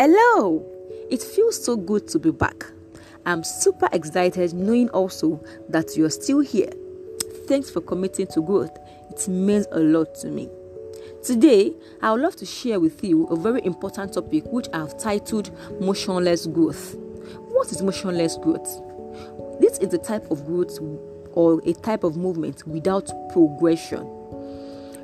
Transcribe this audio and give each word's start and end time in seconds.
Hello! 0.00 0.64
It 1.10 1.20
feels 1.20 1.60
so 1.64 1.76
good 1.76 2.06
to 2.10 2.20
be 2.20 2.30
back. 2.30 2.66
I'm 3.26 3.42
super 3.42 3.88
excited 3.92 4.54
knowing 4.54 4.88
also 4.90 5.44
that 5.70 5.96
you're 5.96 6.08
still 6.08 6.38
here. 6.38 6.70
Thanks 7.48 7.68
for 7.68 7.80
committing 7.80 8.28
to 8.28 8.40
growth. 8.40 8.78
It 9.10 9.26
means 9.26 9.66
a 9.72 9.80
lot 9.80 10.14
to 10.20 10.28
me. 10.28 10.48
Today, 11.24 11.74
I 12.00 12.12
would 12.12 12.20
love 12.20 12.36
to 12.36 12.46
share 12.46 12.78
with 12.78 13.02
you 13.02 13.26
a 13.26 13.34
very 13.34 13.60
important 13.64 14.12
topic 14.12 14.44
which 14.52 14.68
I've 14.72 14.96
titled 14.98 15.50
Motionless 15.80 16.46
Growth. 16.46 16.94
What 17.48 17.72
is 17.72 17.82
motionless 17.82 18.36
growth? 18.36 18.68
This 19.60 19.78
is 19.78 19.92
a 19.92 19.98
type 19.98 20.30
of 20.30 20.46
growth 20.46 20.78
or 21.32 21.60
a 21.66 21.72
type 21.72 22.04
of 22.04 22.16
movement 22.16 22.64
without 22.68 23.10
progression. 23.32 24.17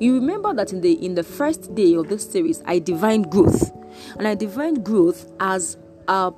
You 0.00 0.14
remember 0.14 0.54
that 0.54 0.72
in 0.72 0.80
the 0.80 0.92
in 1.04 1.14
the 1.14 1.24
first 1.24 1.74
day 1.74 1.94
of 1.94 2.08
this 2.08 2.30
series 2.30 2.62
I 2.66 2.78
defined 2.78 3.30
growth 3.30 3.72
and 4.16 4.28
I 4.28 4.34
define 4.34 4.74
growth 4.74 5.30
as 5.40 5.76
a 6.06 6.32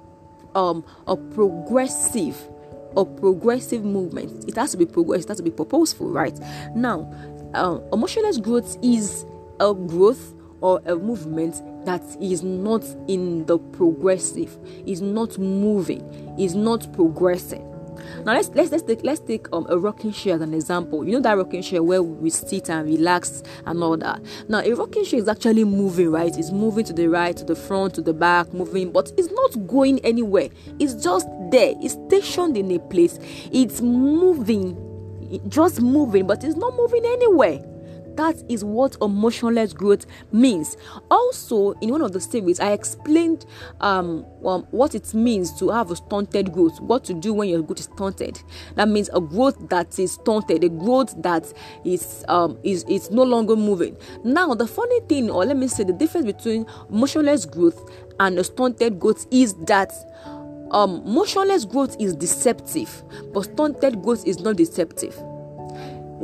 um 0.54 0.84
a 1.06 1.16
progressive 1.16 2.48
a 2.96 3.04
progressive 3.04 3.84
movement. 3.84 4.48
It 4.48 4.56
has 4.56 4.72
to 4.72 4.76
be 4.76 4.86
progressive, 4.86 5.26
it 5.26 5.28
has 5.28 5.36
to 5.36 5.42
be 5.42 5.50
purposeful, 5.50 6.08
right? 6.10 6.38
Now, 6.74 7.12
um, 7.54 7.82
emotionless 7.92 8.38
growth 8.38 8.76
is 8.82 9.24
a 9.60 9.74
growth 9.74 10.34
or 10.60 10.80
a 10.86 10.96
movement 10.96 11.62
that 11.84 12.02
is 12.20 12.42
not 12.42 12.84
in 13.08 13.46
the 13.46 13.58
progressive, 13.58 14.58
is 14.86 15.00
not 15.00 15.38
moving, 15.38 16.02
is 16.38 16.54
not 16.54 16.92
progressing. 16.92 17.66
Now 18.24 18.34
let's 18.34 18.48
let's 18.50 18.70
let's 18.70 18.82
take 18.82 19.00
let's 19.02 19.20
take 19.20 19.46
um, 19.52 19.66
a 19.68 19.78
rocking 19.78 20.12
chair 20.12 20.34
as 20.34 20.40
an 20.40 20.54
example. 20.54 21.04
You 21.04 21.12
know 21.12 21.20
that 21.20 21.36
rocking 21.36 21.62
chair 21.62 21.82
where 21.82 22.02
we 22.02 22.30
sit 22.30 22.70
and 22.70 22.88
relax 22.88 23.42
and 23.66 23.82
all 23.82 23.96
that. 23.96 24.22
Now 24.48 24.60
a 24.60 24.72
rocking 24.74 25.04
chair 25.04 25.20
is 25.20 25.28
actually 25.28 25.64
moving, 25.64 26.10
right? 26.10 26.36
It's 26.36 26.50
moving 26.50 26.84
to 26.84 26.92
the 26.92 27.08
right, 27.08 27.36
to 27.36 27.44
the 27.44 27.56
front, 27.56 27.94
to 27.94 28.02
the 28.02 28.12
back, 28.12 28.52
moving, 28.52 28.92
but 28.92 29.12
it's 29.16 29.30
not 29.30 29.66
going 29.66 29.98
anywhere. 30.00 30.48
It's 30.78 30.94
just 30.94 31.26
there. 31.50 31.74
It's 31.80 31.94
stationed 32.06 32.56
in 32.56 32.70
a 32.72 32.78
place. 32.78 33.18
It's 33.52 33.80
moving, 33.80 34.76
just 35.48 35.80
moving, 35.80 36.26
but 36.26 36.44
it's 36.44 36.56
not 36.56 36.74
moving 36.76 37.04
anywhere. 37.04 37.64
That 38.16 38.42
is 38.48 38.64
what 38.64 38.96
emotionless 39.00 39.72
growth 39.72 40.06
means. 40.32 40.76
Also, 41.10 41.72
in 41.80 41.90
one 41.90 42.02
of 42.02 42.12
the 42.12 42.20
series, 42.20 42.60
I 42.60 42.72
explained 42.72 43.46
um, 43.80 44.26
um, 44.44 44.66
what 44.70 44.94
it 44.94 45.12
means 45.14 45.52
to 45.58 45.70
have 45.70 45.90
a 45.90 45.96
stunted 45.96 46.52
growth, 46.52 46.80
what 46.80 47.04
to 47.04 47.14
do 47.14 47.32
when 47.32 47.48
your 47.48 47.62
growth 47.62 47.80
is 47.80 47.84
stunted. 47.86 48.42
That 48.74 48.88
means 48.88 49.10
a 49.12 49.20
growth 49.20 49.68
that 49.68 49.98
is 49.98 50.12
stunted, 50.12 50.64
a 50.64 50.68
growth 50.68 51.14
that 51.22 51.52
is 51.84 52.24
um, 52.28 52.58
is 52.62 52.84
is 52.88 53.10
no 53.10 53.22
longer 53.22 53.56
moving. 53.56 53.96
Now, 54.24 54.54
the 54.54 54.66
funny 54.66 55.00
thing, 55.00 55.30
or 55.30 55.44
let 55.44 55.56
me 55.56 55.68
say, 55.68 55.84
the 55.84 55.92
difference 55.92 56.26
between 56.26 56.66
emotionless 56.90 57.46
growth 57.46 57.90
and 58.18 58.38
a 58.38 58.44
stunted 58.44 58.98
growth 58.98 59.26
is 59.30 59.54
that 59.66 59.92
um, 60.70 61.02
motionless 61.04 61.64
growth 61.64 61.96
is 61.98 62.14
deceptive, 62.14 63.02
but 63.32 63.42
stunted 63.42 64.02
growth 64.02 64.26
is 64.26 64.40
not 64.40 64.56
deceptive 64.56 65.18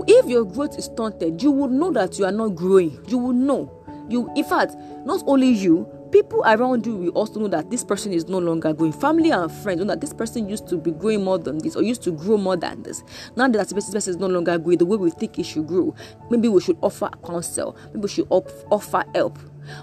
if 0.06 0.26
your 0.26 0.44
growth 0.44 0.78
is 0.78 0.86
stunted 0.86 1.42
you 1.42 1.50
will 1.50 1.68
know 1.68 1.92
that 1.92 2.18
you 2.18 2.24
are 2.24 2.32
not 2.32 2.54
growing. 2.54 2.98
You 3.08 3.18
will 3.18 3.32
know. 3.32 3.72
You 4.08 4.30
in 4.36 4.44
fact 4.44 4.76
not 5.04 5.22
only 5.26 5.48
you 5.48 5.88
people 6.12 6.42
around 6.44 6.86
you 6.86 6.96
will 6.96 7.08
also 7.10 7.40
know 7.40 7.48
that 7.48 7.70
this 7.70 7.82
person 7.82 8.12
is 8.12 8.26
no 8.26 8.38
longer 8.38 8.72
growing. 8.72 8.92
Family 8.92 9.30
and 9.30 9.50
friends 9.50 9.80
know 9.80 9.86
that 9.86 10.00
this 10.00 10.12
person 10.12 10.48
used 10.48 10.68
to 10.68 10.76
be 10.76 10.92
growing 10.92 11.24
more 11.24 11.38
than 11.38 11.58
this 11.58 11.76
or 11.76 11.82
used 11.82 12.02
to 12.04 12.12
grow 12.12 12.36
more 12.36 12.56
than 12.56 12.82
this. 12.82 13.02
Now 13.36 13.48
that 13.48 13.68
this 13.68 13.72
person 13.90 14.10
is 14.10 14.16
no 14.16 14.26
longer 14.26 14.58
growing 14.58 14.78
the 14.78 14.86
way 14.86 14.96
we 14.96 15.10
think 15.10 15.38
it 15.38 15.44
should 15.44 15.66
grow 15.66 15.94
maybe 16.30 16.48
we 16.48 16.60
should 16.60 16.78
offer 16.82 17.10
counsel 17.24 17.76
maybe 17.88 18.00
we 18.00 18.08
should 18.08 18.26
op- 18.30 18.50
offer 18.70 19.04
help 19.14 19.38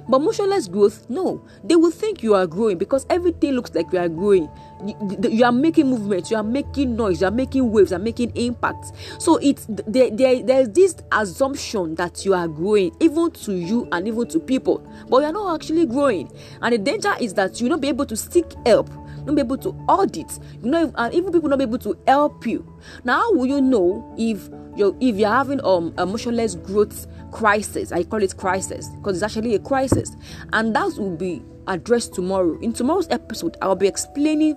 but 0.08 0.20
motionless 0.20 0.67
growth, 0.67 1.09
no. 1.09 1.44
They 1.64 1.76
will 1.76 1.92
think 1.92 2.23
you 2.23 2.36
are 2.36 2.48
growing 2.48 2.78
because 2.78 3.06
everything 3.09 3.54
looks 3.54 3.73
like 3.73 3.92
you 3.92 3.99
are 3.99 4.10
growing. 4.10 4.49
You, 4.86 5.30
you 5.30 5.45
are 5.45 5.52
making 5.52 5.88
movements, 5.88 6.30
you 6.30 6.38
are 6.38 6.44
making 6.44 6.95
noise, 6.95 7.21
you 7.21 7.27
are 7.27 7.32
making 7.32 7.71
waves, 7.71 7.92
you 7.92 7.98
are 7.98 7.99
making 7.99 8.36
impacts. 8.36 8.92
So 9.20 9.38
it's 9.38 9.66
there, 9.70 10.10
there, 10.10 10.43
there's 10.43 10.70
this 10.70 10.95
assumption 11.11 11.95
that 11.95 12.26
you 12.26 12.33
are 12.33 12.48
growing, 12.48 12.95
even 12.99 13.32
to 13.32 13.54
you 13.54 13.88
and 13.92 14.08
even 14.08 14.27
to 14.27 14.39
people, 14.39 14.86
but 15.10 15.20
you 15.20 15.26
are 15.26 15.32
not 15.32 15.55
actually 15.55 15.86
growing. 15.86 16.32
And 16.61 16.73
the 16.73 16.77
danger 16.77 17.14
is 17.20 17.33
that 17.36 17.60
you 17.60 17.66
will 17.66 17.72
not 17.72 17.82
be 17.82 17.88
able 17.88 18.05
to 18.05 18.16
seek 18.16 18.45
help 18.66 18.89
not 19.26 19.36
be 19.36 19.42
able 19.42 19.58
to 19.58 19.70
audit 19.88 20.39
you 20.61 20.70
know 20.70 20.92
and 20.95 21.14
even 21.14 21.32
people 21.32 21.50
not 21.50 21.60
be 21.60 21.64
able 21.64 21.78
to 21.78 21.98
help 22.08 22.45
you 22.45 22.66
now 23.04 23.20
how 23.20 23.34
will 23.34 23.45
you 23.45 23.61
know 23.61 24.14
if 24.17 24.50
you're 24.76 24.95
if 25.00 25.16
you're 25.16 25.30
having 25.30 25.64
um 25.64 25.94
emotionless 25.98 26.56
growth 26.56 27.08
crisis. 27.34 27.92
I 27.92 28.04
call 28.04 28.23
it 28.23 28.38
crisis 28.38 28.88
because 28.89 29.22
it's 29.22 29.23
actually 29.23 29.56
a 29.56 29.60
crisis, 29.60 30.16
and 30.54 30.73
that 30.76 30.94
will 30.98 31.17
be 31.17 31.44
addressed 31.67 32.14
tomorrow. 32.14 32.58
In 32.60 32.72
tomorrow's 32.72 33.10
episode, 33.10 33.58
I'll 33.61 33.76
be 33.76 33.88
explaining 33.88 34.56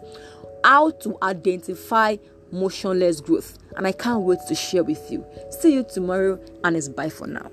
how 0.63 0.91
to 0.91 1.17
identify 1.23 2.17
motionless 2.53 3.21
growth, 3.21 3.59
and 3.77 3.87
I 3.87 3.93
can't 3.93 4.21
wait 4.21 4.39
to 4.49 4.55
share 4.55 4.85
with 4.85 5.11
you. 5.11 5.27
See 5.51 5.73
you 5.73 5.85
tomorrow, 5.85 6.39
and 6.63 6.77
it's 6.77 6.89
bye 6.89 7.09
for 7.09 7.27
now. 7.27 7.51